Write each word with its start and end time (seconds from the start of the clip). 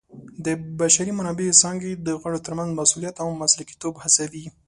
د 0.45 0.47
بشري 0.79 1.11
منابعو 1.19 1.59
څانګې 1.61 1.91
د 2.07 2.09
غړو 2.21 2.39
ترمنځ 2.45 2.69
مسؤلیت 2.79 3.15
او 3.23 3.27
مسلکیتوب 3.41 3.93
هڅوي. 4.03 4.45